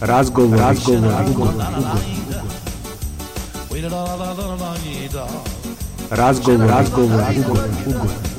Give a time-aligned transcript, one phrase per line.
[0.00, 1.54] Razgovor, razgovor, ugovor, ugovor.
[6.10, 8.35] Razgovor, razgovor, ugovor, ugovor.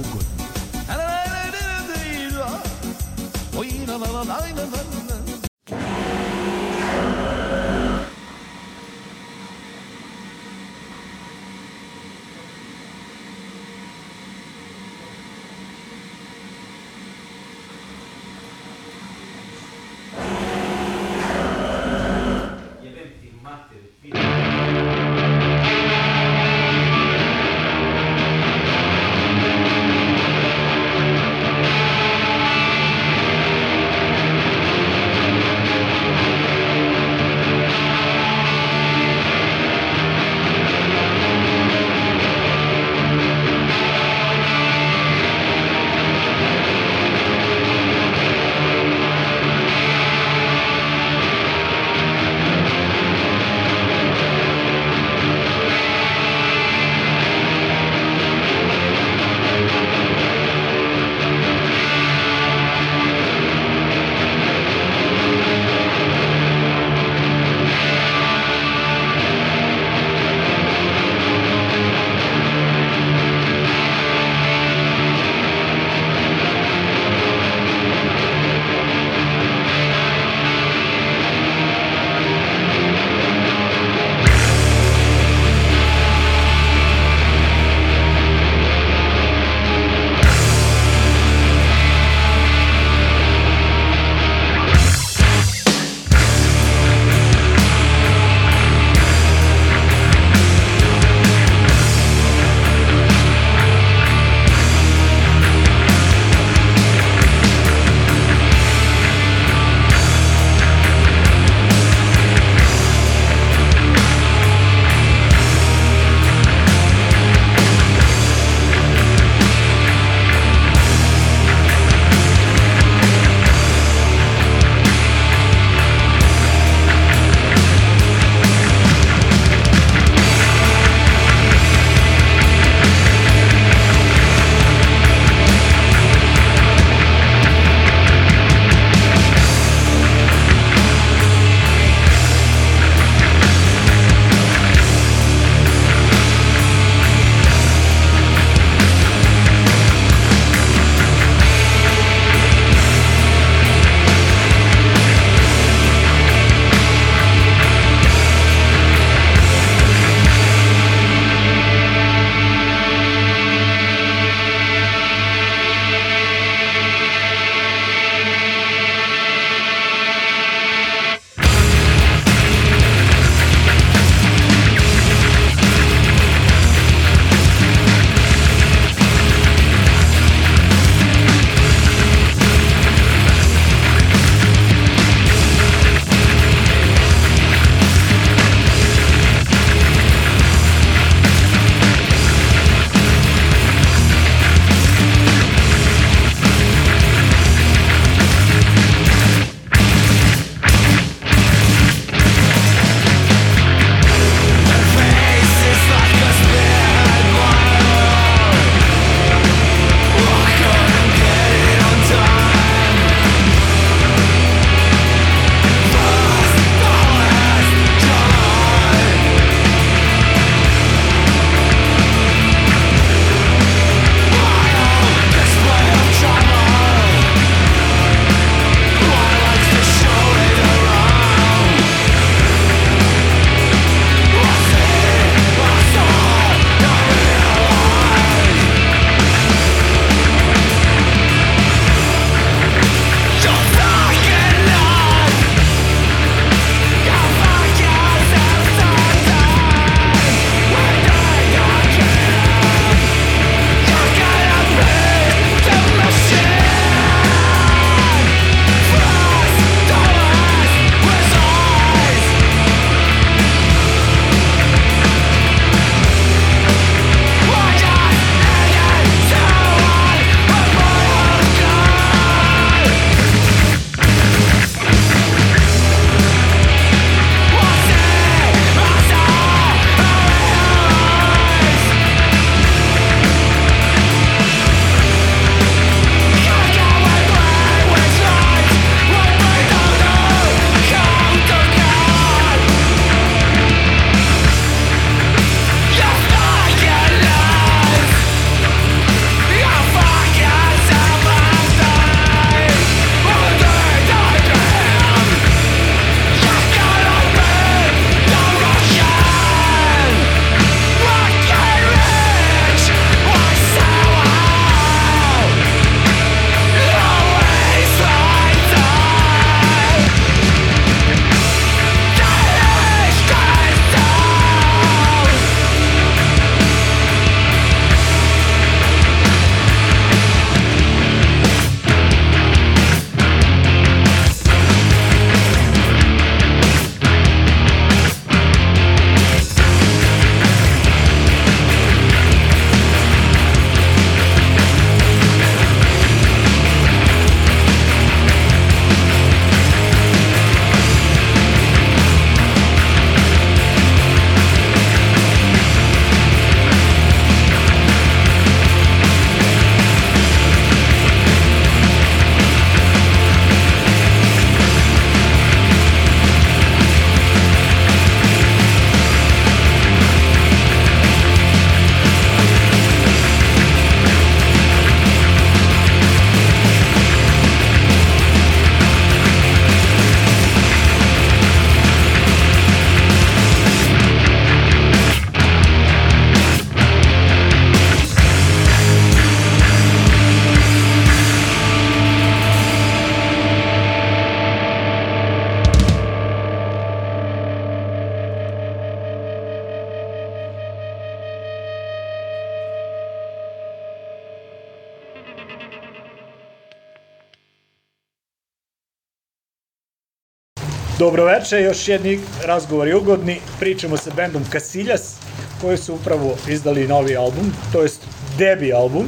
[411.08, 413.40] Dobroveče, još jedni razgovori ugodni.
[413.60, 415.16] Pričamo sa bendom Kasiljas,
[415.62, 418.02] koji su upravo izdali novi album, to jest
[418.38, 419.08] debi album,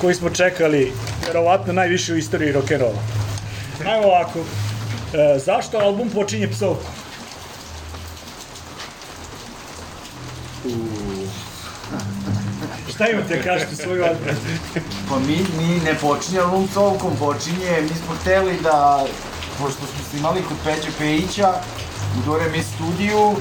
[0.00, 0.92] koji smo čekali
[1.26, 2.98] verovatno najviše u istoriji rock'n'rolla.
[3.86, 6.92] Ajmo ovako, e, zašto album počinje psovkom?
[12.94, 14.38] Šta imate, kažete svoju odbranu?
[15.08, 19.06] Pa mi, mi ne počinje ovom psovkom, počinje, mi smo hteli da,
[19.58, 21.54] pošto smo snimali kod Peđe Pejića,
[22.18, 23.36] u Dore mi studiju,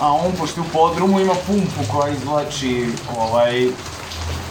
[0.00, 2.88] a on, pošto u podrumu, ima pumpu koja izvlači,
[3.18, 3.66] ovaj,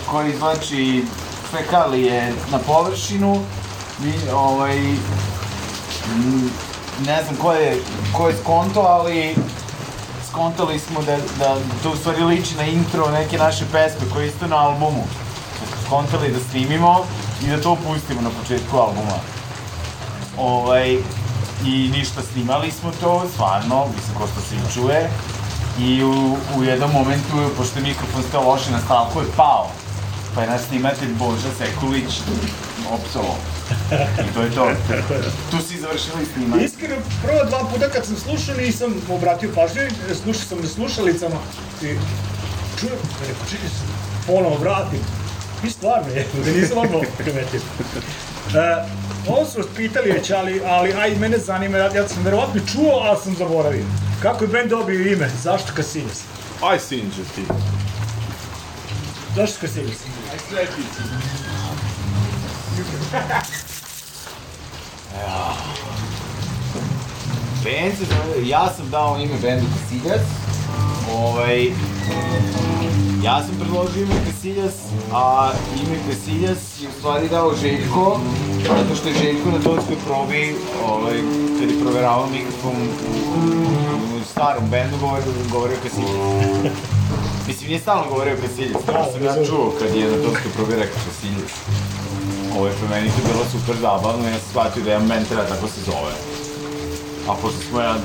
[0.06, 1.06] koja izvlači
[1.52, 3.44] fekalije na površinu,
[4.00, 4.78] mi, ovaj,
[7.06, 7.82] ne znam ko je,
[8.14, 9.36] ko je skonto, ali
[10.30, 14.28] skontali smo da, da to u stvari liči na intro neke naše pesme koje je
[14.28, 15.04] isto na albumu.
[15.60, 17.06] Da skontali da snimimo
[17.44, 19.41] i da to pustimo na početku albuma.
[20.38, 20.98] Ovaj,
[21.66, 25.10] I ništa, snimali smo to, stvarno, mislim, ko što se i čuje.
[25.80, 29.68] I u, u jednom momentu, pošto je mikrofon stao loše na stavku, je pao.
[30.36, 32.22] Pa je naš snimatelj Boža Sekulić
[32.92, 33.36] opsovao.
[34.30, 34.72] I to je to.
[35.52, 36.64] Tu si završili snimanje.
[36.66, 39.82] Iskreno, prvo dva puta kad sam slušao nisam obratio pažnju,
[40.24, 41.36] slušao sam na slušalicama
[41.82, 41.86] i
[42.80, 43.84] čujem, rekao, čekaj se,
[44.28, 45.00] ponovo vratim.
[45.64, 47.60] I stvarno je, da nisam odmah primetio.
[48.56, 52.62] E, ovo su vas pitali već, ali, ali aj, mene zanima, ja, ja sam verovatno
[52.74, 53.86] čuo, ali sam zaboravio.
[54.22, 55.30] Kako je band dobio ime?
[55.44, 56.24] Zašto Kasiljas?
[56.64, 57.42] Aj, Sinđe, ti.
[59.36, 59.98] Zašto Kasiljas?
[60.32, 61.04] Aj, sleti ti.
[67.64, 70.22] Band se zove, ja sam dao ime bendu Kasiljas,
[71.14, 71.72] ovaj,
[73.24, 74.74] ja sam predložio ime Kasiljas,
[75.14, 75.52] a
[75.84, 78.20] ime Kasiljas je u stvari dao Željko,
[78.68, 80.56] zato što je Željko na tonskoj probi,
[80.88, 81.18] ovaj,
[81.60, 82.76] kad je proveravao mikrofon
[83.36, 86.74] u, starom bendu, govorio, govorio Kasiljas.
[87.48, 91.00] Mislim, nije stalno govorio Kasiljas, to sam ja čuo kad je na tonskoj probi rekao
[91.08, 91.52] Kasiljas.
[92.56, 95.68] Ovo je po meni to bilo super zabavno, ja sam shvatio da band treba tako
[95.68, 96.14] se zove.
[97.30, 97.96] A pošto smo ja,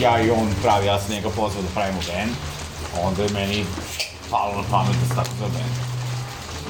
[0.00, 2.32] ja i on pravi, ja sam njega pozvao da pravimo band,
[3.04, 3.64] onda je meni
[4.30, 5.74] palo na pamet da se tako zove band.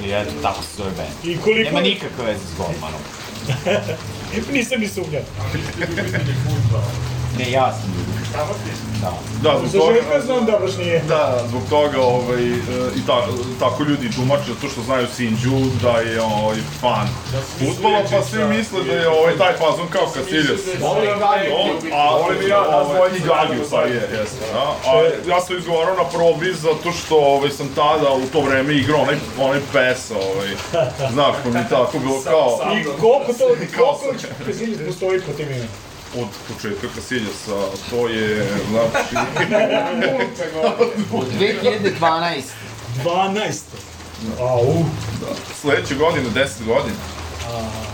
[0.07, 1.15] I eto, tako se zove band.
[1.25, 1.71] I koliko...
[1.71, 3.01] Nema nikakve veze s Goldmanom.
[4.53, 5.23] Nisam ni sumnjao.
[7.39, 8.15] Ne, ja sam ljudi.
[9.01, 9.13] Da.
[9.43, 9.95] Da, zbog toga...
[9.95, 11.03] Željka znam da baš nije.
[11.09, 12.55] Da, zbog toga ovaj, e,
[12.97, 13.27] i ta,
[13.59, 17.09] tako ljudi tumače zato što znaju Sinđu da je ovaj, fan
[17.59, 20.61] futbola, pa svi misle da je ovaj, taj fazon kao Casillas.
[20.83, 21.13] Ovo je.
[21.93, 22.63] A on mi ja
[23.17, 24.45] i Gagiju, pa je, jeste.
[24.55, 28.75] A, a ja sam izgovarao na probi zato što ovaj, sam tada u to vreme
[28.75, 30.49] igrao onaj, onaj pes, ovaj,
[31.13, 33.47] znaš, pa mi tako bilo kao I koliko to,
[33.79, 35.94] koliko Kasiljas postoji po tim imenom?
[36.23, 39.17] Od početka Casillasa, to je, znači,
[41.13, 42.43] Od 2012.
[43.05, 43.53] 12.
[44.41, 44.85] Au.
[45.61, 46.97] sledeće godine, 10 godina.
[47.47, 47.94] Rosa,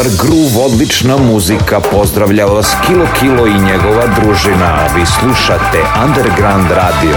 [0.00, 4.86] Pretobar Groove, odlična muzika, pozdravlja vas Kilo Kilo i njegova družina.
[4.96, 7.16] Vi slušate Underground Radio.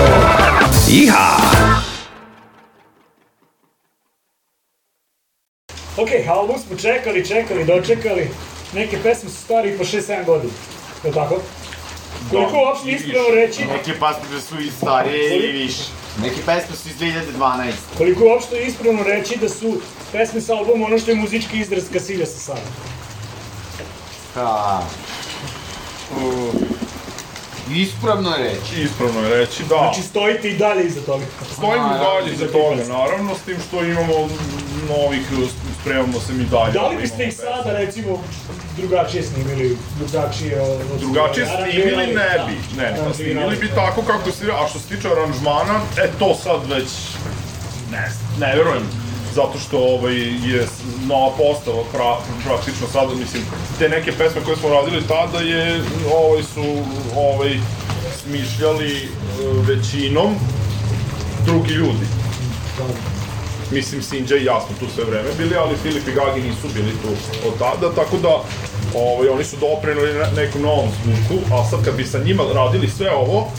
[0.89, 1.37] Iha!
[5.97, 8.29] Ok, album smo čekali, čekali, dočekali.
[8.73, 10.53] Neke pesme su stari po 6-7 godina.
[11.03, 11.41] Je li tako?
[12.31, 13.35] Koliko uopšte i ispravno više.
[13.35, 15.83] reći, Neke pesme su i starije i više.
[16.21, 17.71] Neke pesme su iz 2012.
[17.97, 21.83] koliko uopšte je ispravno reći da su pesme sa albuma ono što je muzički izraz
[21.93, 22.61] Kasilja sa sada.
[24.35, 24.81] Ha.
[26.17, 26.53] Uh,
[27.71, 28.81] ispravno je reći.
[28.81, 29.75] Ispravno je reći, da.
[29.77, 31.25] Znači stojite i dalje iza toga.
[31.53, 34.13] Stojimo A, dalje iza toga, naravno, s tim što imamo
[34.89, 35.21] novih,
[35.81, 36.71] spremamo se mi dalje.
[36.71, 38.23] Da li biste ih sada, recimo,
[38.77, 40.61] drugačije snimili, drugačije...
[40.61, 42.45] od- Drugačije snimili ne Da.
[42.45, 43.75] bi, ne, pa snimili bi da.
[43.75, 46.89] tako kako se, a što se tiče aranžmana, e to sad već,
[47.91, 49.02] ne, ne verujem,
[49.35, 50.67] zato što ovaj, je
[51.07, 53.43] nova postava pra, praktično sada, mislim,
[53.79, 55.81] te neke pesme koje smo radili tada je,
[56.15, 56.65] ovaj, su,
[57.15, 57.59] ovaj,
[58.23, 59.07] smišljali e,
[59.67, 60.35] većinom
[61.45, 62.07] drugi ljudi.
[63.71, 66.91] Mislim, Sinđa i ja smo tu sve vreme bili, ali Filip i Gagi nisu bili
[67.01, 67.09] tu
[67.47, 68.33] od tada, tako da
[68.95, 72.89] ovaj, oni su doprinuli ne- nekom novom zvuku, a sad kad bi sa njima radili
[72.89, 73.51] sve ovo,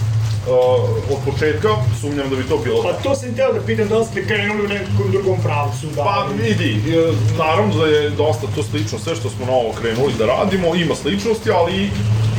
[1.10, 1.68] od početka,
[2.00, 4.64] sumnjam da bi to bilo Pa to sam teo da pitam, da li ste krenuli
[4.64, 6.04] u nekom drugom pravcu, da...
[6.04, 10.26] Pa vidi, e, naravno da je dosta to slično, sve što smo novo krenuli da
[10.26, 11.90] radimo, ima sličnosti, ali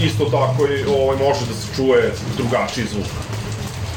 [0.05, 3.25] isto tako i, ovaj, može da se čuje drugačiji zvuk.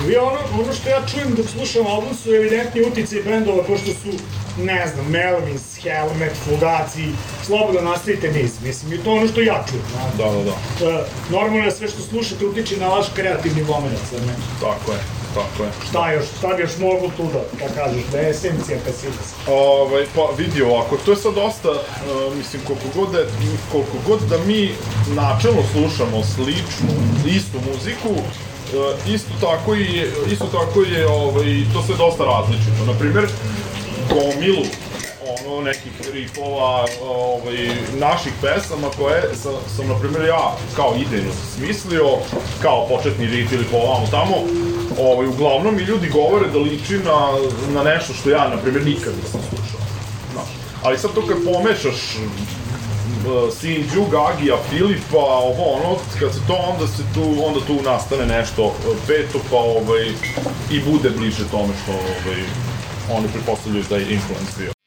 [0.03, 3.87] I ono, ono što ja čujem dok slušam album su evidentni utice bendova kao što
[3.93, 4.11] su,
[4.59, 7.05] ne znam, Melvins, Helmet, Fugaci,
[7.43, 9.85] slobodno nastavite niz, mislim, i to je ono što ja čujem.
[10.19, 10.55] Da, da, da,
[10.91, 14.35] E, normalno je sve što slušate utiče na vaš kreativni moment, zar ne?
[14.61, 14.99] tako je,
[15.35, 15.71] tako je.
[15.89, 19.29] Šta još, šta bi još mogu tu da, da kažeš, da je esencija Kasidas?
[19.49, 21.77] Ovaj, pa vidi ovako, to je sad dosta, e,
[22.37, 23.29] mislim, koliko god, da, je-
[23.73, 24.71] koliko god da mi
[25.15, 26.93] načelno slušamo sličnu,
[27.29, 28.15] istu muziku,
[29.09, 32.85] isto tako i isto tako je ovaj to sve dosta različito.
[32.87, 33.27] Na primer,
[34.09, 34.65] gomilu
[35.47, 37.57] ono nekih rifova ovaj
[37.99, 42.05] naših pesama koje sam, sam na primjer ja kao idejno smislio
[42.63, 44.37] kao početni rif ili po ovamo tamo
[44.99, 47.29] ovaj uglavnom mi ljudi govore da liči na,
[47.75, 49.81] na nešto što ja na primjer nikad nisam slušao
[50.33, 50.49] znaš
[50.83, 52.17] ali sad to kad pomešaš
[53.27, 58.27] uh, Sinđu, Gagija, Filipa, ovo ono, kad se to, onda se tu, onda tu nastane
[58.27, 58.75] nešto uh,
[59.07, 60.07] peto, pa ovaj,
[60.71, 62.41] i bude bliže tome što ovaj,
[63.19, 64.78] oni pretpostavljaju da je influence bio.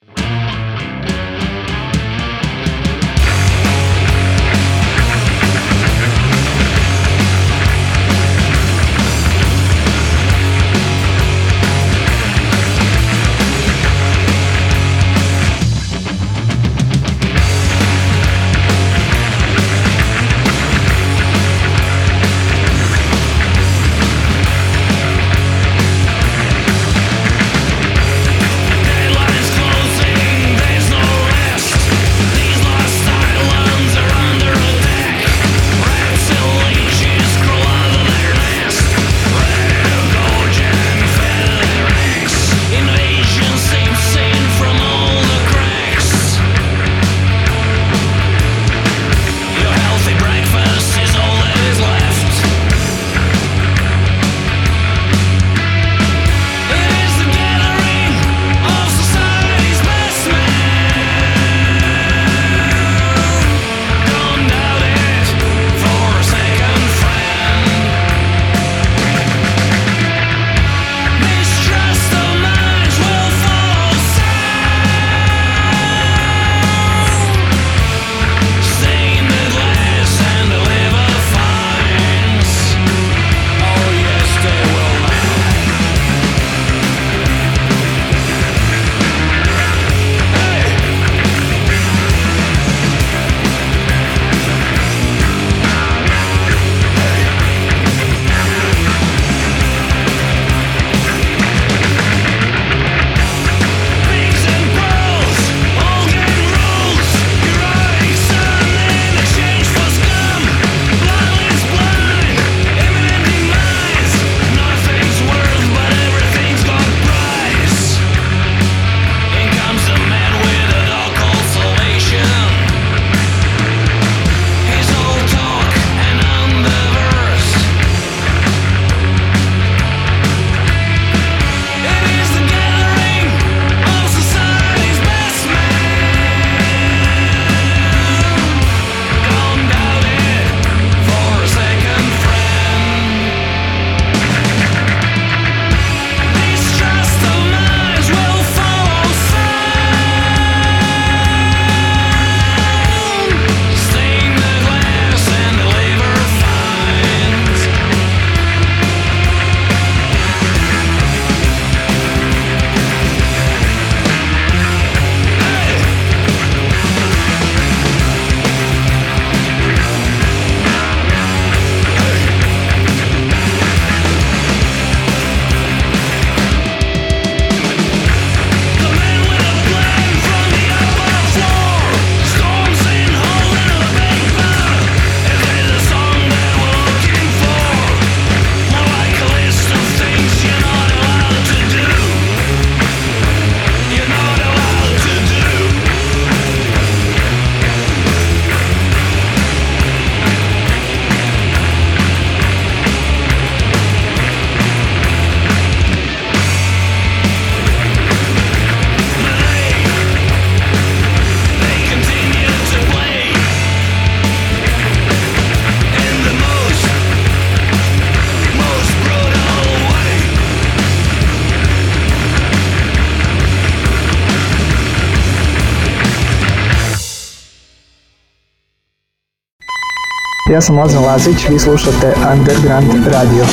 [230.51, 233.45] Ja sam Ozan Lazić, vi slušate Underground Radio.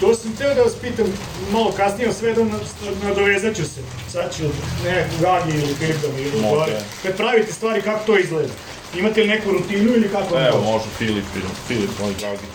[0.00, 1.06] To sam teo da vas pitam
[1.52, 2.60] malo kasnije, sve nad-
[3.04, 3.80] nadovezat ću se.
[4.08, 4.42] Sad ću
[4.84, 6.72] nekako Gagi ili Filip da mi odgovore.
[7.02, 8.52] Kad pravite stvari, kako to izgleda?
[8.96, 10.38] Imate li neku rutinu ili kako?
[10.38, 11.24] Evo, može Filip,
[11.68, 12.46] Filip, moj dragi.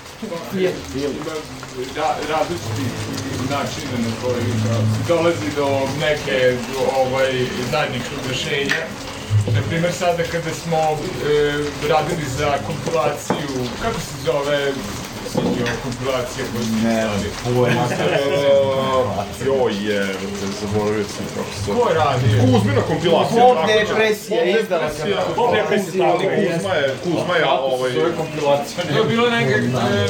[1.98, 2.84] ra, različiti
[3.50, 5.68] načine na koji se dolazi do
[6.00, 6.58] neke
[6.98, 7.32] ovaj,
[7.72, 8.82] zajedničkog rešenja.
[9.56, 10.98] Na primjer, sada kada smo e,
[11.90, 14.74] radili za kompilaciju, kako se zove
[15.32, 17.30] Sitio kompilacija koju smo Ne, radili?
[17.48, 19.06] Uh,
[19.46, 20.02] joj je,
[20.62, 21.72] zaboravio sam kako se.
[21.74, 22.30] Ko je radio?
[22.44, 23.38] Kuzmina kompilacija.
[23.40, 25.10] Bob depresija, Bob izdala sam.
[25.36, 27.94] Bob depresija, je, Kuzma je, Kuzma je, ovaj...
[27.94, 28.80] To je kompilacija.
[28.86, 29.62] To je bilo neka e,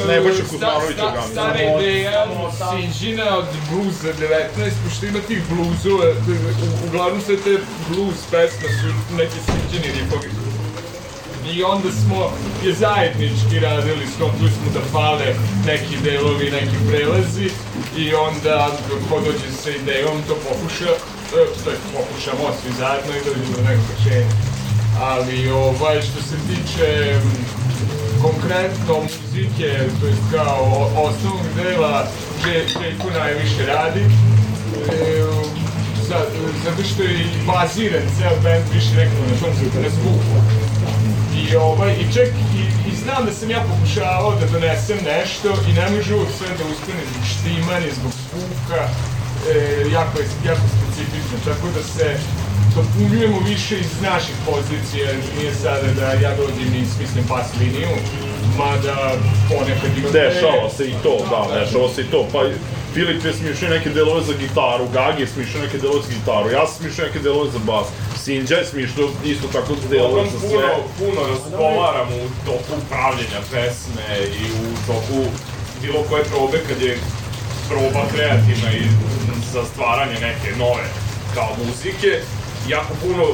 [0.08, 1.22] Nebojša sta- Kuzmanovića sta- ganga.
[1.32, 2.26] Stara ideja
[2.62, 4.46] Sinđina od bluza 19,
[4.84, 7.54] pošto ima tih bluzova, u- uglavnom sve te
[7.88, 10.28] blues pesme su neki Sinđini rifovi.
[11.54, 12.32] I onda smo
[12.64, 15.34] je zajednički radili, skontili smo da fale
[15.66, 17.50] neki delovi, neki prelazi
[17.96, 18.70] i onda
[19.08, 20.92] ko dođe sa idejom to pokuša,
[21.38, 24.34] e, to je pokušamo svi zajedno i dođemo do nekog rešenja.
[25.00, 27.20] Ali ovaj, što se tiče
[28.22, 29.68] konkretno muzike,
[30.00, 32.06] to je kao osnovnog dela,
[32.44, 34.00] Željko najviše radi.
[34.00, 35.24] E,
[36.08, 36.18] za,
[36.64, 39.52] zato što je baziran ceo band više nekako na tom
[39.90, 40.69] zvuku.
[41.42, 42.28] I, ovaj, i čak
[42.60, 46.48] i, i znam da sam ja pokušavao da donesem nešto i ne može uvijek sve
[46.58, 49.54] da uspane zbog štimanja, zbog zvuka, e,
[49.92, 52.06] jako je jako specifično, tako da se
[52.74, 57.94] dopunjujemo više iz naših pozicija, nije sada da ja dođem i smislim pas liniju,
[58.58, 58.96] mada
[59.48, 60.12] ponekad imam...
[60.12, 62.26] Dešava se i to, da, dešava se i to.
[62.32, 62.40] Pa
[62.94, 66.66] Filip je smišao neke delove za gitaru, Gagi je smišao neke delove za gitaru, ja
[66.66, 67.86] sam smišao neke delove za bas.
[68.22, 70.70] Sinđa je smišao isto tako delove za puno, sve.
[70.98, 74.08] puno razgovaram u toku pravljenja pesme
[74.42, 75.20] i u toku
[75.82, 76.98] bilo koje probe kad je
[77.68, 78.82] proba kreativna i
[79.52, 80.86] za stvaranje neke nove
[81.34, 82.12] kao muzike.
[82.68, 83.24] Jako puno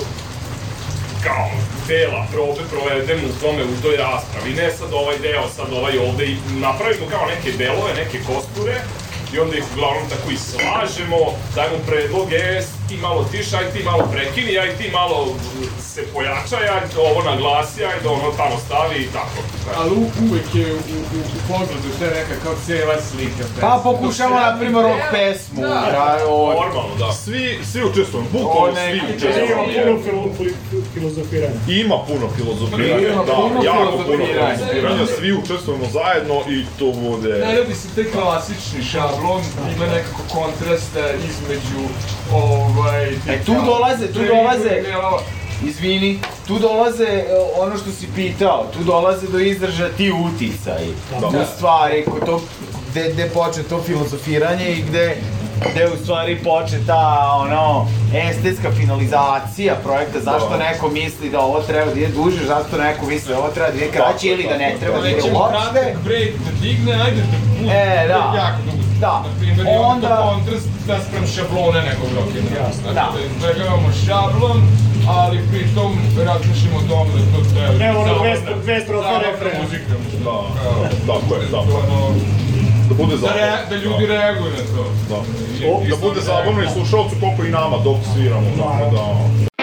[1.25, 1.51] kao
[1.89, 4.55] dela probe provedemo u tome, u toj raspravi.
[4.55, 8.77] Ne sad ovaj deo, sad ovaj ovde i napravimo kao neke delove, neke kosture
[9.35, 11.21] i onda ih uglavnom tako i slažemo,
[11.55, 12.43] dajemo predloge,
[12.89, 15.27] ti malo tiša, aj ti malo prekini, aj ti malo
[15.81, 19.39] se pojačaj, aj ovo naglasi, aj da ono tamo stavi i tako.
[19.77, 20.99] Ali u, uvek je u, u,
[21.37, 23.45] u pogledu te neka kao cijela slika.
[23.61, 25.61] Pa pokušamo, na primjer, rock pesmu.
[25.63, 27.13] Da, o, Normalno, da.
[27.13, 29.65] Svi, svi učestvujemo, bukvalno svi neki Ima učestvujemo.
[29.65, 31.55] puno fil, fil, fil, filozofiranja.
[31.69, 35.07] Ima puno filozofiranja, Ima da, puno jako puno filozofiranja.
[35.19, 37.29] svi učestvujemo zajedno i to bude...
[37.29, 39.43] Ne radi se taj klasični šablon,
[39.77, 41.83] ima nekako kontrasta između
[42.33, 43.09] ovaj...
[43.09, 44.83] E, tu dolaze, tu dolaze.
[45.65, 47.27] Izvini, tu dolaze e,
[47.59, 50.95] ono što si pitao, tu dolaze do izražaja ti uticaji.
[51.33, 51.47] Da.
[51.47, 52.43] Stvari, ko to,
[52.91, 55.17] gde, gde počne to filozofiranje i gde,
[55.63, 57.05] gde u stvari počne ta,
[57.37, 60.57] ono, estetska finalizacija projekta, zašto Da.
[60.59, 63.77] neko misli da ovo treba da ide duže, zašto neko misli da ovo treba da
[63.77, 65.59] ide kraće ili da ne treba da ide Nećemo uopšte.
[65.73, 68.15] kratak break da digne, ajde da bude E, da.
[68.37, 68.83] jako dugo.
[69.01, 69.13] Da.
[69.19, 69.81] Na primjer, onda...
[69.81, 72.67] Onda- to kontrast naspram šablone nekog rockera.
[72.85, 72.93] Da.
[72.93, 74.59] Znači, da izbjegavamo šablon,
[75.19, 75.91] ali pritom
[76.27, 77.73] razmišljamo o tome da to treba...
[77.83, 79.59] Ne, ono, zabavna- dve stro- dve strofe zabavna refrena.
[79.63, 79.93] muzika.
[80.25, 81.59] Da, Kao, tako je, da.
[81.59, 81.99] ono,
[82.89, 83.41] Da bude da, zabavno.
[83.41, 84.85] re, da ljudi reaguju na to.
[85.11, 85.19] Da.
[85.85, 89.56] I- Da bude zabavno i slušalcu koliko i nama dok sviramo, tako da...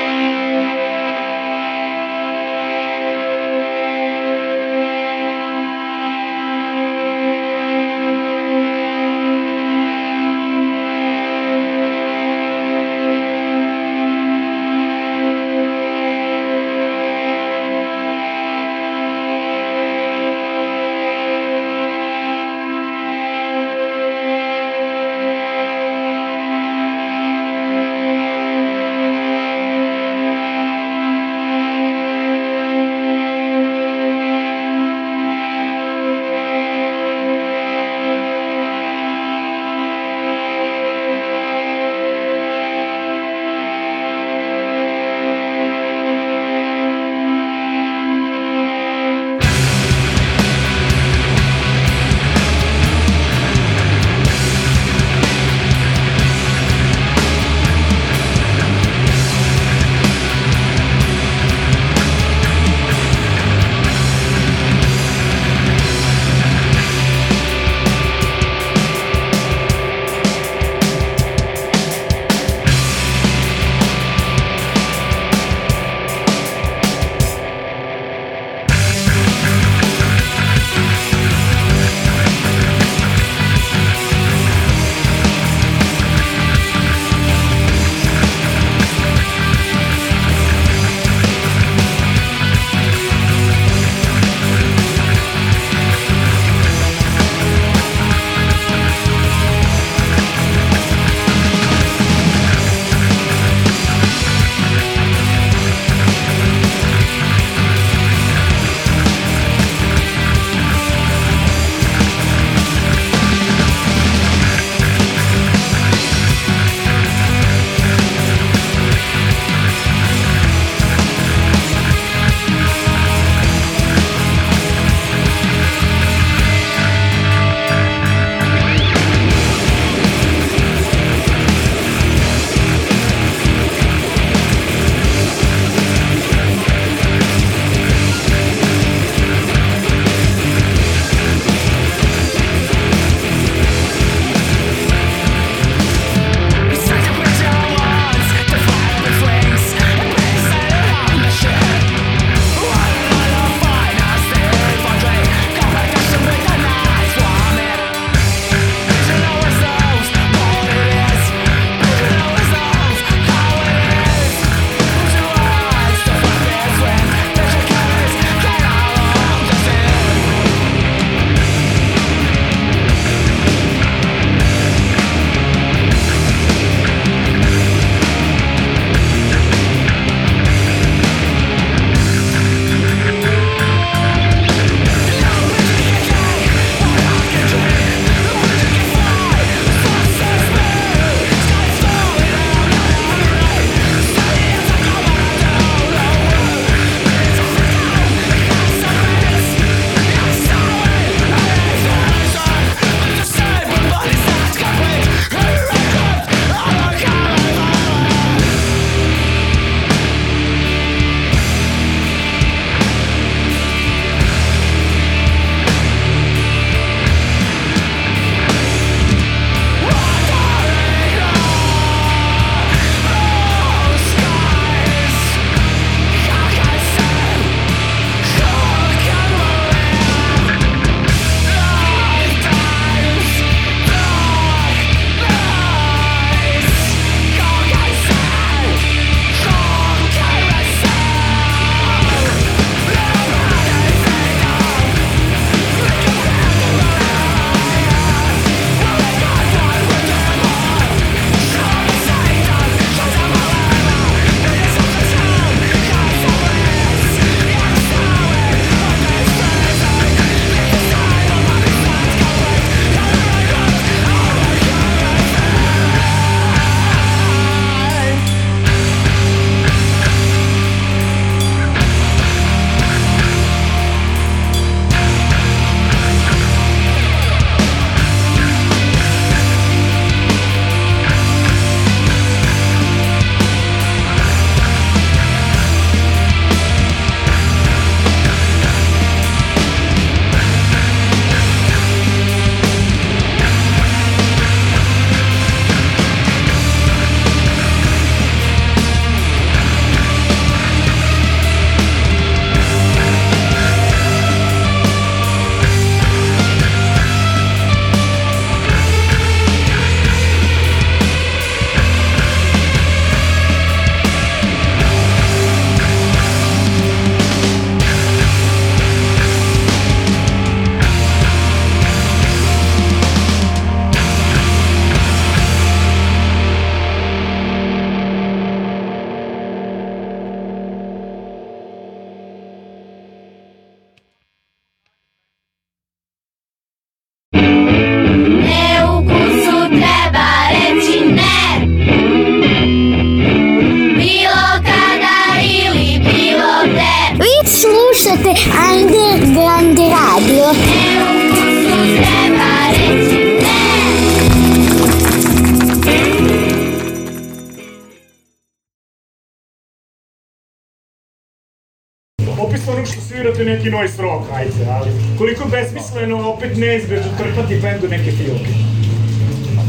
[363.63, 368.51] neki noise rock, ajde, ali koliko besmisleno opet neizbežno trpati bendu neke filke.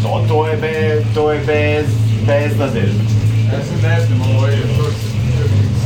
[0.02, 1.86] To, to je, be, to je bez,
[2.26, 3.02] beznadežno.
[3.52, 4.84] Ja se ne znam, ovo je to...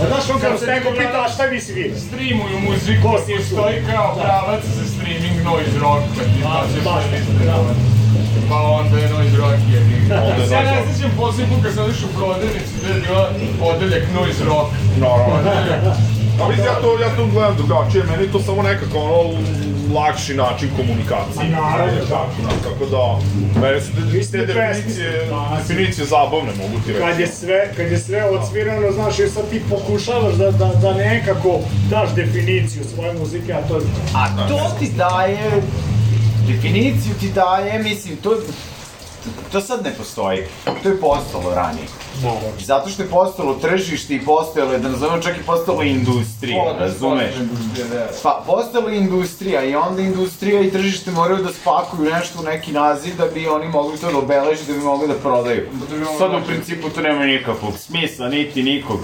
[0.00, 2.00] A znaš, on Sad se neko ti pita, a šta vi svirate?
[2.00, 4.22] Streamuju muziku, Ko si postoji kao Da.
[4.22, 7.04] pravac za streaming noise rock, kad ti A, pađeš baš,
[7.38, 7.74] na da.
[8.50, 9.80] Pa onda je noise rock je.
[10.54, 13.24] Ja ne sjećam posljednji put kad sam išao u prodavnicu gdje je bila
[13.70, 14.70] odeljak noise rock.
[15.00, 16.17] Naravno.
[16.40, 19.38] A mislim, ja to, ja to gledam drugačije, meni je to samo nekako ono
[19.94, 21.46] lakši način komunikacije.
[21.46, 22.28] A naravno, da.
[22.64, 23.18] Tako da,
[23.60, 27.04] meni su te, definicije, definicije zabavne, mogu ti reći.
[27.04, 30.94] Kad je sve, kad je sve odsvirano, znaš, i sad ti pokušavaš da, da, da
[30.94, 33.80] nekako daš definiciju svoje muzike, a to
[34.14, 35.62] A to ti daje,
[36.46, 38.30] definiciju ti daje, mislim, to,
[39.52, 40.42] to sad ne postoji.
[40.82, 41.86] To je postalo ranije.
[42.22, 42.48] Naravno.
[42.60, 47.34] Zato što je postalo tržište i postojalo je, da nazovemo čak i postalo industrija, razumeš?
[48.22, 52.72] Pa, postala je industrija i onda industrija i tržište moraju da spakuju nešto u neki
[52.72, 55.66] naziv da bi oni mogli to da obeleži, da bi mogli da prodaju.
[56.18, 59.00] Sad u principu to nema nikakvog smisla, niti nikog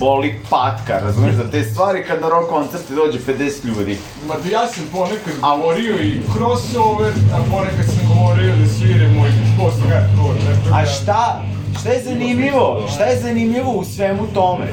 [0.00, 3.98] boli patka, razumeš, za te stvari kad na rock koncerte dođe 50 ljudi.
[4.28, 9.26] Ma da ja sam ponekad A- govorio i crossover, a ponekad sam govorio da sviramo
[9.26, 10.40] i post hardcore.
[10.72, 11.42] A da- šta,
[11.80, 12.86] šta je zanimljivo?
[12.94, 14.64] Šta je zanimljivo u svemu tome?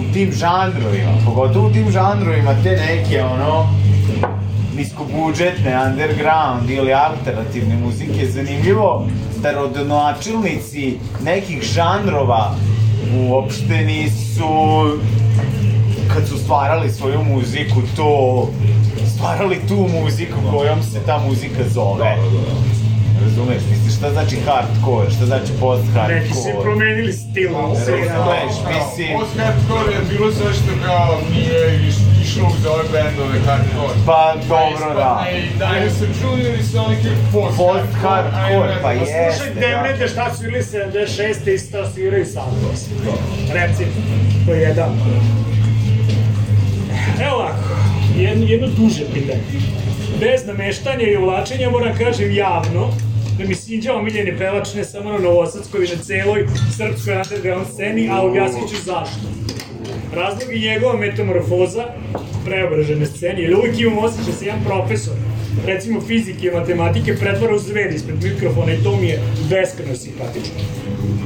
[0.00, 3.68] U tim žanrovima, pogotovo u tim žanrovima, te neke, ono,
[4.76, 9.06] niskobudžetne, underground ili alternativne muzike, je zanimljivo
[9.42, 12.54] da rodonačelnici nekih žanrova
[13.28, 14.48] uopšte nisu,
[16.14, 18.48] kad su stvarali svoju muziku, to,
[19.14, 22.16] stvarali tu muziku kojom se ta muzika zove.
[23.22, 26.62] Razumeš, misliš šta znači hardcore, šta znači Neki su post-hardcore?
[26.62, 27.50] promenili stil.
[27.52, 33.38] Razumeš, mislim, Post hardcore je bilo sve što kao nije iš- išlo uz ove bendove
[33.46, 33.94] hardcore.
[34.06, 35.12] pa dobro da.
[35.28, 39.60] Ispadne I Dinosaur Junior i Sonic Youth post Post-hardcore, pa Slušaj, jeste, da.
[39.60, 41.54] Demnete šta su ili 76.
[41.54, 42.48] i šta sviraju sad.
[43.52, 43.90] Recimo,
[44.46, 44.90] to je jedan.
[47.20, 47.68] Evo ovako,
[48.16, 49.42] jedno, jedno duže pitanje.
[50.20, 52.90] Bez nameštanja i uvlačenja moram kažem javno
[53.38, 56.46] da mi sviđa omiljeni pevač ne samo na Novosadskoj, na celoj
[56.76, 59.20] srpskoj underground sceni, a objasnit ću zašto.
[60.14, 61.84] Razlog je njegova metamorfoza
[62.44, 65.14] preobražene sceni, jer uvijek imam osjećaj da se jedan profesor,
[65.66, 69.20] recimo fizike i matematike, pretvara u zver ispred mikrofona i to mi je
[69.50, 70.60] beskreno simpatično.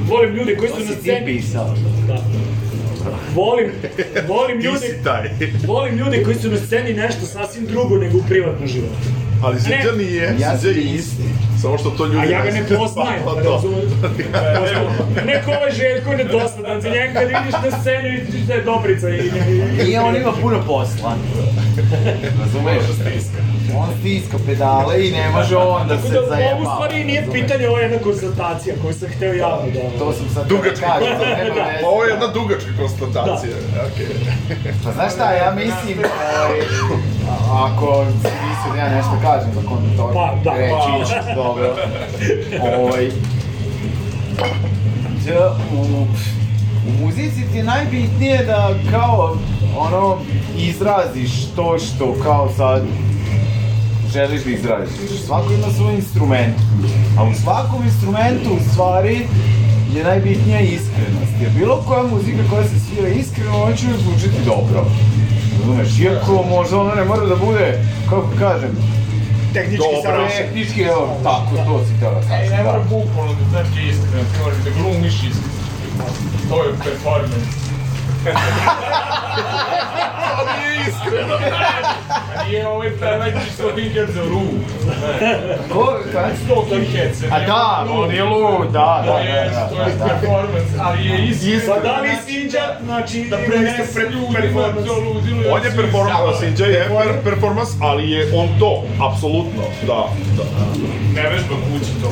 [0.07, 1.25] Volim ljude koji su To na si ti sceni...
[1.25, 1.75] pisao.
[2.07, 2.17] Da.
[3.35, 3.71] Volim,
[4.27, 4.99] volim ljude,
[5.67, 9.22] volim ljude koji su na sceni nešto sasvim drugo nego u privatnom životu.
[9.43, 9.91] Ali Ne.
[9.97, 11.23] nije, Ja sam je isti.
[11.61, 13.61] Samo što to ljudi A ja ga ne poznajem, Pa, pa.
[15.25, 19.09] Neko ovaj Željko je nedosadan, za njega kad vidiš na sceni vidiš da je dobrica
[19.09, 19.13] i...
[19.79, 21.15] i- I on ima puno posla.
[22.39, 22.83] Razumeš?
[23.75, 26.65] On stiska pedale i ne može on da Tako se da, ovo u zajeba.
[26.67, 29.99] stvari nije pitanje, ovo je jedna konstatacija koju sam hteo javno da...
[29.99, 30.81] To sam sad Dugačka.
[30.81, 31.63] da kažem, to nema Da.
[31.63, 31.85] veze.
[31.85, 33.53] Ovo je jedna dugačka konstatacija.
[33.85, 34.07] Okej.
[34.83, 36.59] Pa znaš šta, ja mislim, ovaj,
[37.63, 41.05] ako si mislio da ja nešto kažem za kontra Pa, da, reći pa.
[41.05, 41.75] ću, dobro.
[42.73, 43.05] Ovaj,
[45.17, 45.81] d- u,
[46.87, 48.59] u muzici ti je najbitnije da
[48.91, 49.37] kao
[49.77, 50.17] ono
[50.57, 52.81] izraziš to što kao sad
[54.13, 55.21] želiš da izraziš.
[55.25, 56.55] Svako ima svoj instrument,
[57.17, 59.27] a u svakom instrumentu u stvari
[59.95, 61.33] je najbitnija iskrenost.
[61.41, 64.85] Jer bilo koja muzika koja se svira iskreno, ona će zvučiti dobro.
[65.59, 68.69] Razumeš, iako možda ona ne mora da bude, kako kažem,
[69.53, 70.27] Tehnički Dobra.
[70.27, 72.83] tehnički, evo, tako, to si teo da Ej, kažem, ne mora da.
[72.83, 75.53] bukvalno da znači iskreno, ti možeš da glumiš iskreno.
[76.49, 77.53] To je performance.
[80.37, 81.35] To nije iskreno.
[82.37, 84.43] A nije ovaj pevač što Hinkhead za Lu.
[85.73, 86.31] Ko, kaj?
[86.45, 89.83] Sto Hinkhead se A da, on je lud, da, da, To da, je, to da,
[89.83, 90.05] je da.
[90.05, 91.73] performance, ali je iskreno.
[91.73, 94.87] Pa da li sviđa, znači, Da prenese pred performance.
[94.87, 95.53] to ludilo.
[95.53, 100.01] On je performans, Sinđa je per, performans, ali je on to, apsolutno, da,
[100.37, 100.43] da.
[101.15, 102.07] Ne vežba kući to.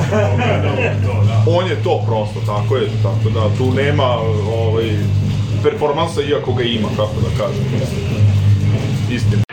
[1.06, 1.44] to, da.
[1.58, 4.08] On je to prosto, tako je, tako da tu nema
[4.56, 4.90] ovaj,
[5.62, 7.64] performansa iako ga ima, kako da kažem.
[9.10, 9.51] Istina.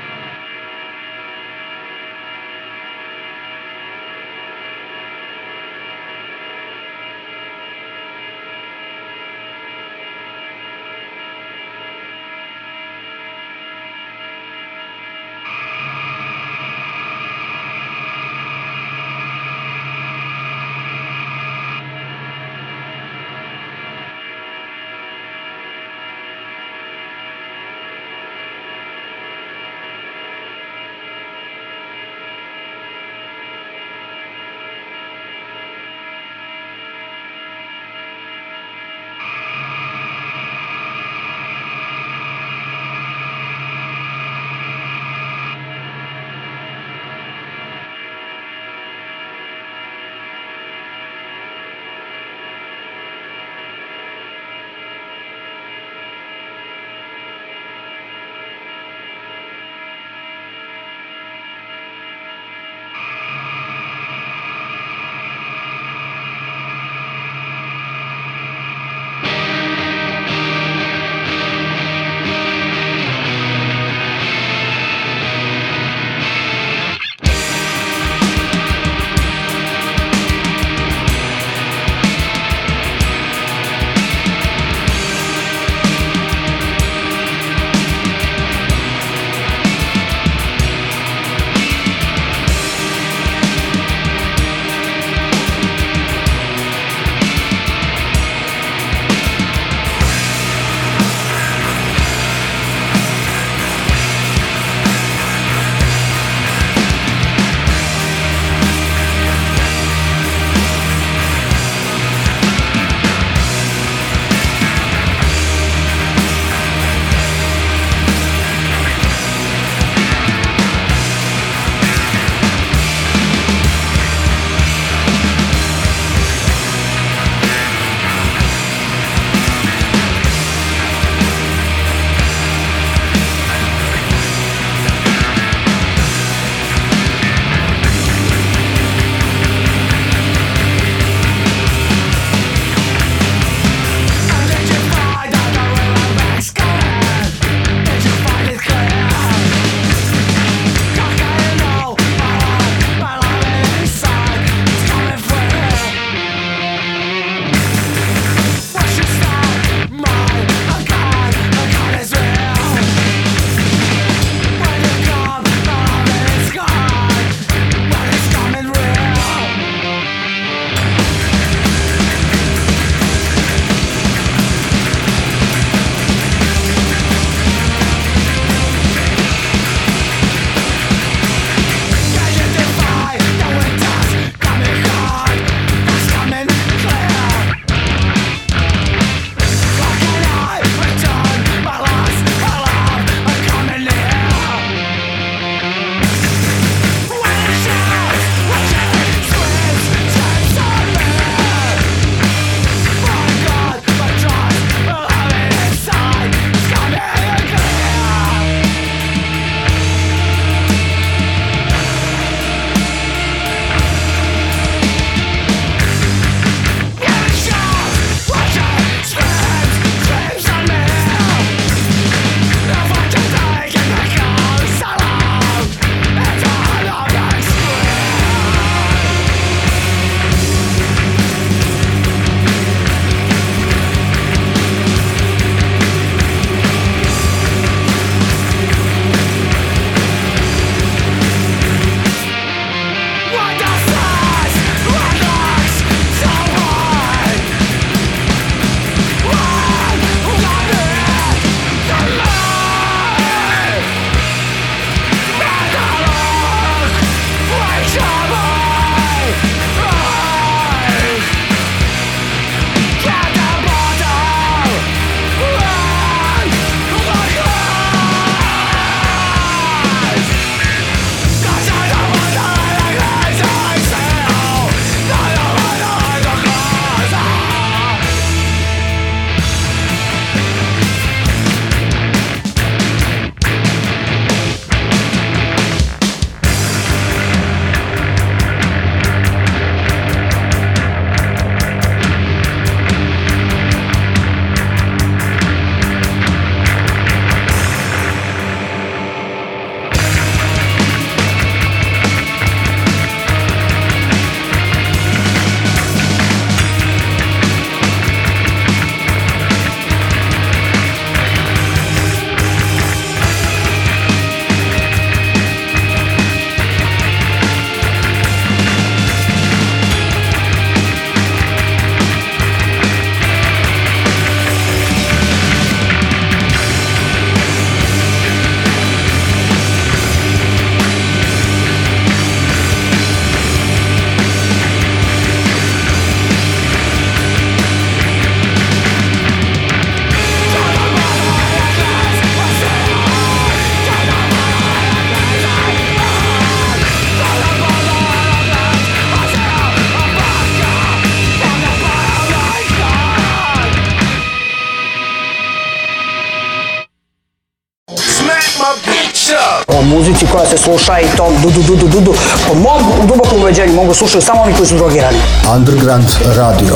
[360.32, 362.14] Koja se sluša i to dudu, dudu, dudu.
[362.48, 365.18] Po mom dubokom uveđenju mogu slušati samo oni koji su drogirani.
[365.56, 366.76] Underground Radio.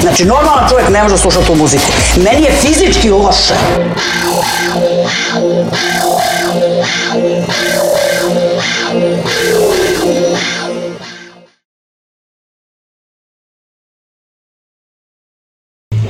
[0.00, 1.84] Znači, normalan čovjek ne može slušati tu muziku.
[2.16, 3.54] Meni je fizički loše.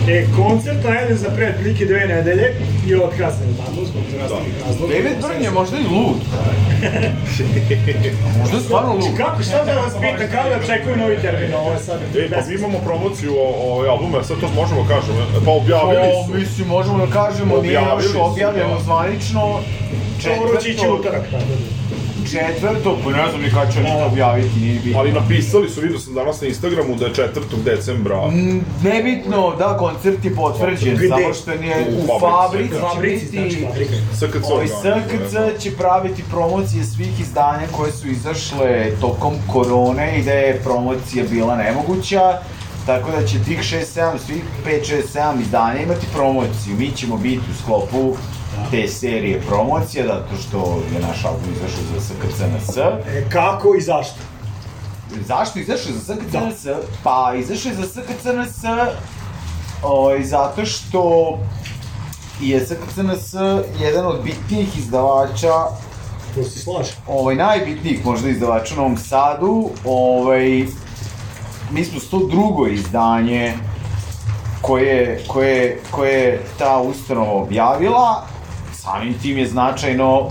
[0.08, 2.54] E, koncert najavljen za pred prilike dve nedelje
[2.86, 4.45] i otkazan je tamo zbog zdravstvenih
[5.58, 6.20] možda i lud.
[8.40, 9.16] možda je stvarno lud.
[9.16, 12.46] Kako, šta da vas pitam, kada da očekuju novi termin, ovo je sad E, pa
[12.48, 16.34] mi imamo promociju o, o albuma, sad to možemo da kažemo, pa objavili O, su.
[16.34, 18.80] mislim, možemo da kažemo, nije još objavljeno da.
[18.84, 19.60] zvanično.
[20.24, 22.05] Dobro će ići Četvrto, utorak, tako da.
[22.30, 25.00] Četvrto, pa ne znam ni kada će oni to objaviti, nije bitno.
[25.00, 27.62] Ali napisali su, vidio sam danas na Instagramu da je 4.
[27.64, 28.26] decembra.
[28.26, 31.08] Mm, Nebitno, da, koncert je potvrđen, Gde?
[31.08, 33.94] samo što nije U u fabrici, fabrici, Fabrici, će znači biti.
[34.16, 40.32] SKC organizuje, SKC će praviti promocije svih izdanja koje su izašle tokom korone i da
[40.32, 42.38] je promocija bila nemoguća.
[42.86, 46.76] Tako da će tih 6-7, svih 5-6-7 izdanja imati promociju.
[46.78, 48.16] Mi ćemo biti u sklopu
[48.70, 52.76] te serije promocija, zato što je naš album izašao za SKCNS.
[52.76, 54.18] E, kako i zašto?
[55.26, 56.66] Zašto izašao za SKCNS?
[57.02, 58.64] Pa izašao za SKCNS
[59.82, 61.38] ovaj, zato što
[62.40, 63.34] je SKCNS
[63.80, 65.52] jedan od bitnijih izdavača
[66.34, 66.92] To se slaže.
[67.08, 70.66] ovaj, najbitnijih možda izdavača u Novom Sadu, ovaj,
[71.70, 73.54] mi smo to drugo izdanje
[74.60, 78.26] koje, koje, koje je ta ustanova objavila,
[78.86, 80.30] samim tim je značajno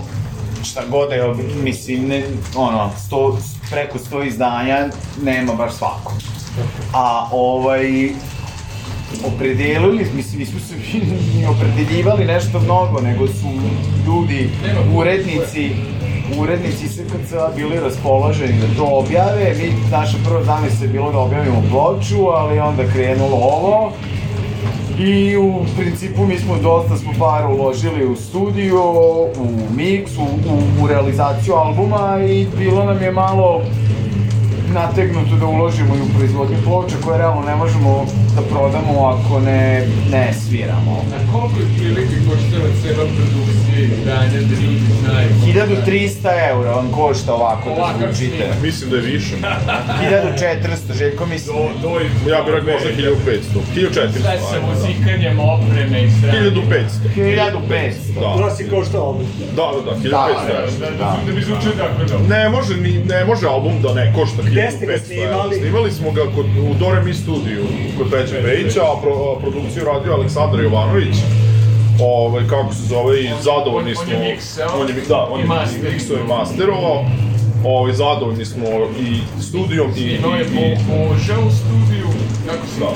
[0.64, 2.22] šta god je, mislim, ne,
[2.56, 3.38] ono, sto,
[3.70, 4.88] preko sto izdanja
[5.22, 6.12] nema baš svako.
[6.92, 8.10] A ovaj,
[9.26, 10.74] opredelili, mislim, nismo se
[11.36, 13.48] ni opredeljivali nešto mnogo, nego su
[14.06, 14.50] ljudi,
[14.94, 15.70] urednici,
[16.38, 19.54] urednici SKC bili raspoloženi da to objave.
[19.58, 23.92] Mi, naša prva zamisla je bilo da objavimo ploču, ali onda krenulo ovo.
[24.98, 28.90] I u principu mi smo dosta smo para uložili u studio,
[29.38, 33.62] u mix, u, u, u realizaciju albuma i bilo nam je malo
[34.80, 38.06] nategnuto da uložimo i u proizvodnju ploča koje realno ne možemo
[38.36, 40.92] da prodamo ako ne, ne sviramo.
[41.16, 45.28] A koliko je prilike koštala cela produkcija i izdanja da ljudi znaju?
[45.86, 48.36] 1300 eura vam košta ovako da zvučite.
[48.36, 48.62] snimak.
[48.62, 49.34] Mislim da je više.
[50.02, 51.56] 1400, Željko mislim.
[51.56, 51.90] Do, do
[52.30, 53.40] Ja bih rekao možda 1500.
[53.76, 54.20] 1400.
[54.20, 56.32] Sve sa muzikanjem, opreme i sve.
[56.32, 56.86] 1500.
[57.16, 58.20] 1500.
[58.20, 59.26] Da, To si koštao ovdje.
[59.56, 60.10] da, da, da, 1500
[60.50, 60.70] evra.
[60.80, 62.36] Da, da, da bi zvučio tako da.
[62.36, 65.56] Ne može, ni, ne može album da ne košta 1500 Gde ste ga snimali?
[65.56, 67.64] Snimali smo ga kod, u Dore Mi studiju,
[67.98, 71.16] kod Peće Pejića, a, pro, produkciju radio Aleksandar Jovanović.
[72.02, 74.14] Ovaj, kako se zove, i zadovoljni On- on smo.
[74.14, 75.46] je miksao on je, da, on je
[75.92, 77.04] miksao i masterovao.
[77.64, 78.66] Ovaj, zadovoljni smo
[79.00, 79.08] i
[79.42, 80.02] studijom i...
[80.02, 80.44] Imao je
[80.88, 82.08] Boža u studiju,
[82.46, 82.90] kako se Da.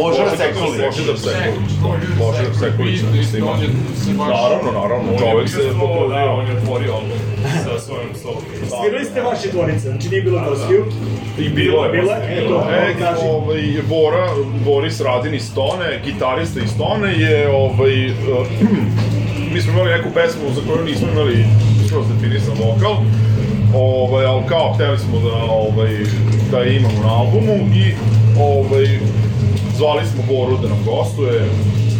[0.00, 0.80] Božar Sekulić.
[0.86, 1.88] Božidar Sekulić, da.
[2.24, 3.40] Božidar Sekulić je se
[4.18, 4.28] baš...
[4.28, 6.32] Naravno, naravno, čovek se potrudio.
[6.38, 7.18] on je otvorio album
[7.64, 8.42] sa svojom solom.
[8.68, 10.84] Svirali ste vaše dvorice, znači nije bilo gostiju.
[11.38, 11.92] I bilo je.
[11.92, 14.28] Bilo je, eto, E, ovaj, Bora,
[14.64, 18.46] Boris Radin iz Stone, gitarista iz Stone je, ovaj, uh,
[19.52, 21.44] mi smo imali neku pesmu za koju nismo imali
[21.86, 22.96] skroz definisan vokal,
[23.74, 25.92] ovaj, ali kao hteli smo da, ovaj,
[26.50, 27.94] da imamo na albumu i
[28.40, 28.98] ovaj,
[29.76, 31.48] zvali smo Boru da nam gostuje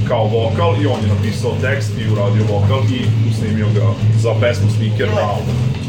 [0.09, 3.87] kao vokal i on je napisao tekst i uradio vokal i snimio ga
[4.19, 5.84] za pesmu Sneaker na album.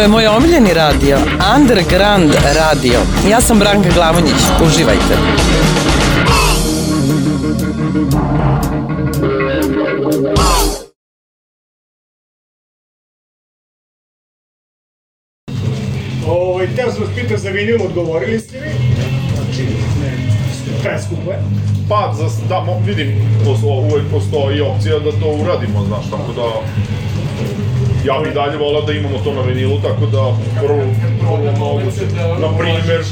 [0.00, 1.18] To je moj omiljeni radio,
[1.56, 3.00] Underground radio.
[3.30, 4.34] Ja sam Branka Glavonjić,
[4.66, 5.16] uživajte.
[16.28, 18.94] Ovaj, teo sam vas pitan za vinil, odgovorili ste mi.
[19.34, 19.62] Znači,
[20.02, 20.12] ne,
[20.82, 21.38] preskupo je.
[21.88, 23.12] Pa, za, da, vidim,
[23.92, 26.42] uvek postoji opcija da to uradimo, znaš, tako da...
[28.04, 30.82] Ja bih dalje volao da imamo to na vinilu, tako da prvo,
[31.20, 32.00] prvo moguće.
[32.40, 33.04] Na primer,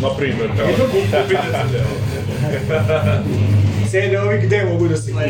[0.00, 0.70] da, na primer, evo.
[3.90, 5.24] CD-ovi gde mogu da se kupe?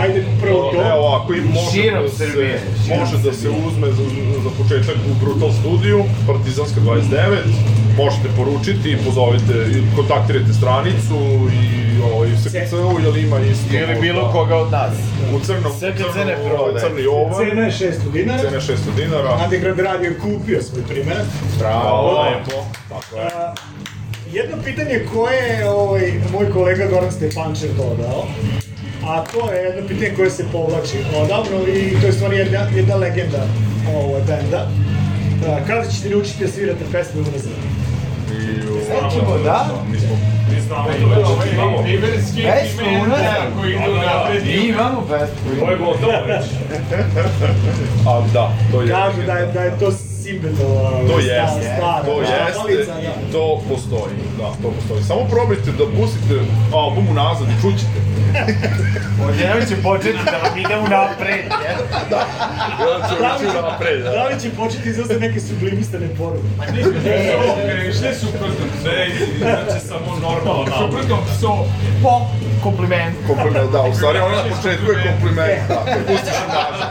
[0.00, 0.80] Ajde, prvo to.
[0.80, 2.60] Evo, ako i može Širom da se, Srbije.
[2.98, 4.02] može da se uzme za,
[4.44, 7.36] za početak u Brutal studiju, Partizanska 29,
[7.96, 11.18] možete poručiti, pozovite, i kontaktirajte stranicu
[11.62, 11.66] i
[12.12, 14.92] ovaj, SKC-u, jel ima isto Ili bilo koga od nas.
[15.34, 16.80] U crnom, SKC crnom, ne ovaj, prodaje.
[16.80, 18.38] crni ovan, Cena je 600 dinara.
[18.42, 19.38] cena je 600 dinara.
[19.44, 21.26] Underground radio je kupio svoj primjerak.
[21.58, 22.64] Bravo, lepo.
[22.88, 23.26] Tako je.
[23.26, 23.54] A,
[24.32, 28.24] Jedno pitanje koje je ovaj, moj kolega Goran Stepančev dodao,
[29.06, 32.94] a to je jedno pitanje koje se povlači odavno i to je stvari jedna, jedna
[32.96, 33.46] legenda
[33.96, 34.68] ovaj, benda.
[35.66, 37.52] Kada ćete naučiti da svirate pesme unazad?
[38.46, 39.66] Nećemo, da?
[39.90, 40.16] Mi smo
[40.50, 41.78] Mi znamo to već, imamo.
[43.02, 43.60] Unazad?
[43.60, 45.60] koji idu napred Mi imamo pesmu.
[45.60, 46.46] To je gotovo već.
[48.08, 48.88] A da, to je.
[48.88, 49.90] Kažu da je, da je to
[50.24, 53.32] Simbetova To jeste, stara to jeste šapalica, i da.
[53.32, 55.02] to postoji, da, to postoji.
[55.02, 56.34] Samo probajte da pustite
[56.74, 57.98] album unazad i čućete.
[59.26, 61.78] Odjednom će početi da vam ide u napred, jel?
[62.82, 64.24] Ja ću Da li ući će- napred, Da da.
[64.24, 66.48] li će početi izlaziti neke sublimistane poruke?
[67.94, 68.64] Šta je suprotno?
[68.84, 68.98] Ne,
[69.40, 70.66] znači samo normalno.
[70.80, 71.52] Suprotno pso,
[72.02, 72.12] po
[72.62, 73.14] kompliment.
[73.26, 76.90] Kompliment, da, u stvari ono na početku je kompliment, da, pustiš unazad.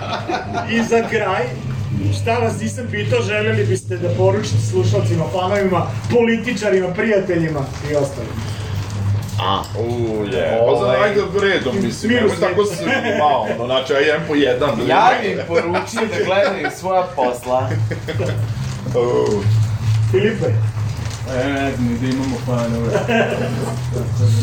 [0.69, 1.43] I za kraj,
[2.21, 7.59] šta vas nisam pitao, željeli biste da poručite slušalcima, fanovima, političarima, prijateljima
[7.91, 8.29] i ostalim?
[9.79, 10.59] U, je.
[10.67, 12.85] Pa za ajde redom, mislim, Miru nemoj tako se
[13.19, 14.69] malo, no, znači, aj jedan po jedan.
[14.87, 17.69] Ja bih im poručio da gledaju svoja posla.
[20.11, 20.45] Filipe,
[21.29, 22.89] E, ne znam, da imamo fanove.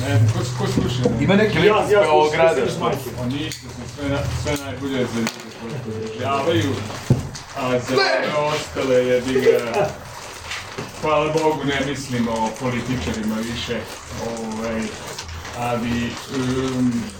[0.06, 1.02] Ne znam, ko, ko sluša?
[1.20, 3.10] Ima neki lik Ja- iz ja Beograda slušam majke.
[3.22, 5.30] O ništa, sve, na, sve najbolje za ljude
[5.60, 6.70] koji podržavaju,
[7.56, 9.88] a za ove ostale jebi ga...
[11.00, 13.80] Hvala Bogu ne mislimo o političarima više,
[14.26, 14.82] ovaj,
[15.58, 16.12] ali...
[16.36, 17.19] Um,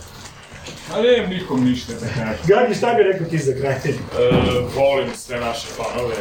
[0.91, 2.39] a nemam nikom ništa da kažem.
[2.47, 3.73] Gagi, šta bi rekao ti za kraj?
[3.73, 3.93] E,
[4.77, 6.15] volim sve naše fanove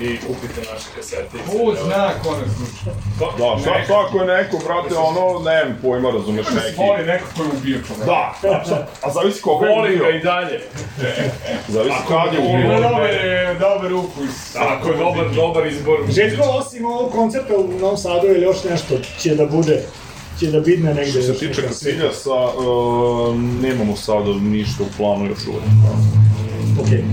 [0.00, 1.36] i kupite naše kasete.
[1.46, 2.90] Ko zna ko nas sluša?
[3.38, 6.76] Da, šta, šta ako je neko, brate, ono, nemam pojma, razumeš, neki.
[6.78, 8.04] Voli neko ko je ubio čoveka.
[8.06, 10.16] Da, da, šta- a zavisi koga je Volim ga ubio.
[10.16, 10.60] i dalje.
[11.68, 12.80] Zavisi kad je Ima ubio.
[12.80, 13.10] dobar,
[13.60, 14.52] dobar ukus.
[14.52, 15.98] Tako je dobar, dobar izbor.
[16.08, 19.82] Željko, osim ovog koncerta u Novom Sadu ili još nešto će da bude,
[20.38, 25.26] će da bidne negde Što se tiče Kasilja, sa, uh, nemamo sada ništa u planu
[25.26, 25.62] još uvek.
[26.80, 27.04] Okej.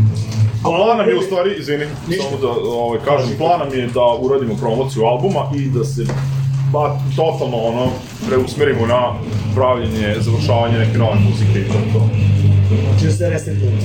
[0.63, 1.86] A plan nam je u stvari, izvini,
[2.21, 6.05] samo da ovaj, kažem, plan nam je da uradimo promociju albuma i da se
[6.71, 7.91] ba, totalno ono,
[8.28, 9.13] preusmerimo na
[9.55, 11.80] pravljenje, završavanje neke nove muzike i to.
[12.89, 13.78] Znači da se resetujemo.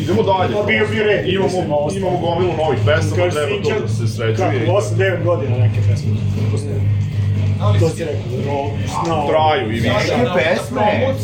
[0.00, 0.54] Idemo dalje.
[0.54, 4.66] Pa bio bi red, Imamo, imamo gomilu novih pesama, treba to da se sređuje.
[4.66, 6.10] Kako, 8-9 godina neke pesme.
[7.58, 8.70] To si rekao,
[9.04, 9.26] snao.
[9.28, 9.88] Traju i više.
[9.88, 11.14] Neke pesme.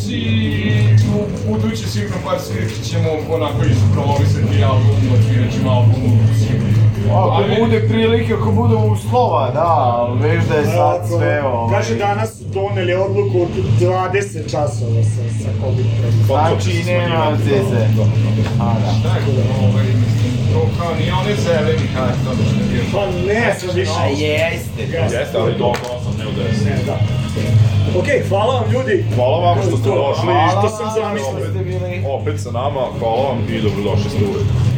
[1.14, 6.18] u budući sigurno par svirki ćemo onako ispromovisati album, otvirat ćemo album
[7.12, 11.68] Ako bude prilike, ako bude uslova, da, ali veš da je sad sve ovo.
[11.70, 13.48] Kaže, danas su doneli odluku od
[13.80, 15.86] 20 časova sa, sa COVID.
[16.26, 17.86] Znači, nema zeze.
[18.60, 19.08] A, da.
[19.08, 22.36] Tako da, ovaj, mislim, to kao nije one zeleni karton.
[22.92, 23.90] Pa ne, sam više.
[24.00, 24.82] A jeste.
[24.92, 25.93] Jeste, ali dobro, 8,
[26.24, 26.64] ne u 10.
[26.64, 26.98] Ne, da.
[28.00, 29.04] Okej, hvala vam ljudi.
[29.14, 30.24] Hvala vam što ste došli.
[30.24, 31.50] Hvala što vam sam što zamislio.
[31.50, 32.04] ste bili.
[32.08, 34.73] Opet sa nama, hvala vam i dobrodošli ste uvek.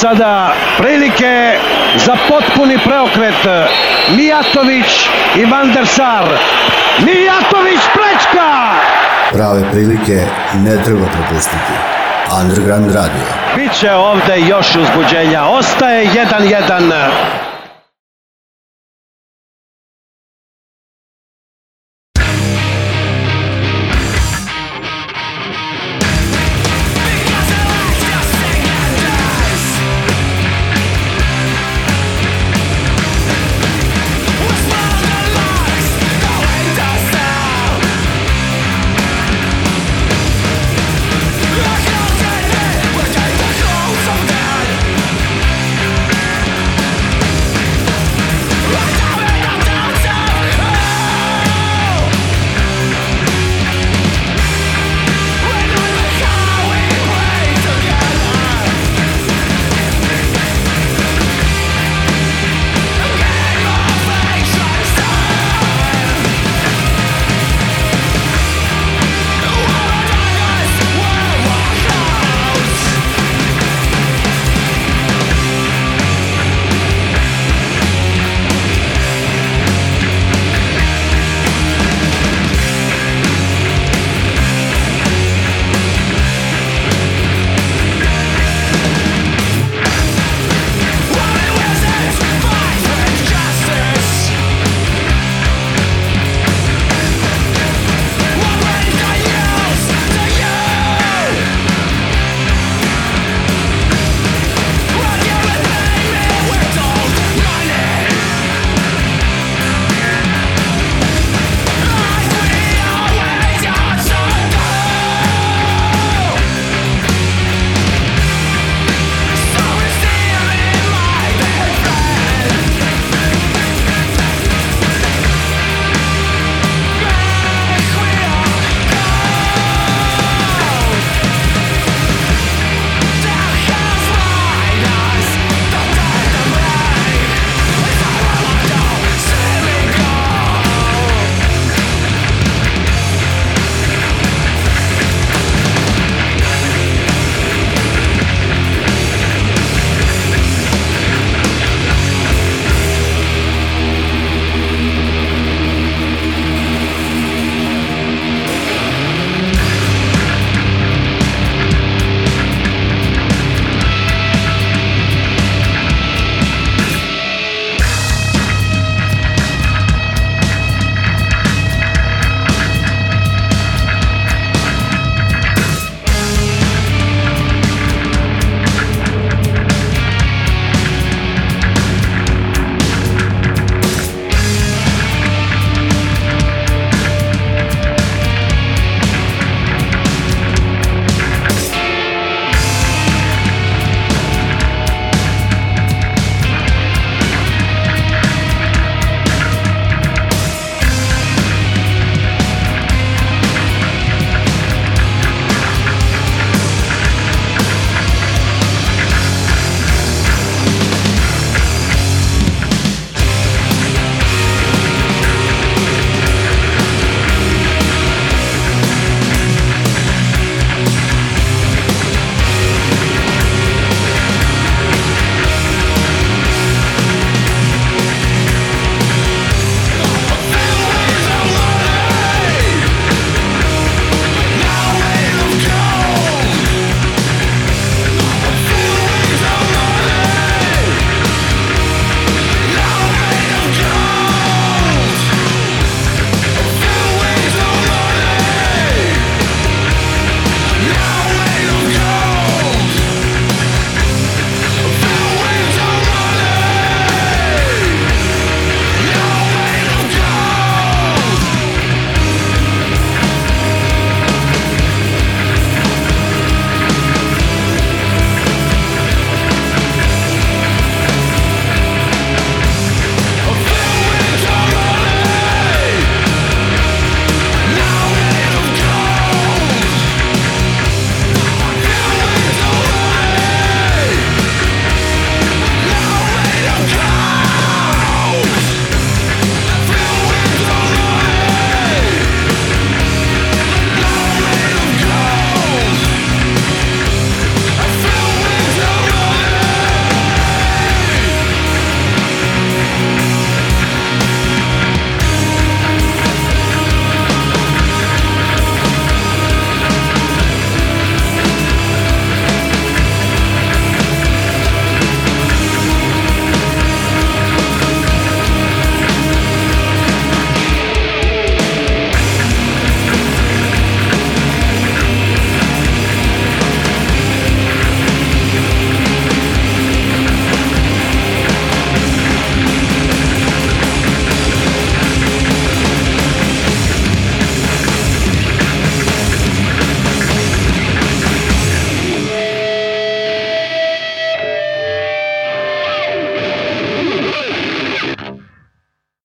[0.00, 1.58] Sada prilike
[1.96, 3.68] za potpuni preokret.
[4.16, 6.24] Mijatović i Van der Sar.
[6.98, 8.48] Mijatović prečka!
[9.32, 10.22] Prave prilike
[10.54, 11.72] ne treba propustiti.
[12.42, 13.26] Underground Radio.
[13.56, 15.44] Biće ovde još uzbuđenja.
[15.44, 17.47] Ostaje 1-1.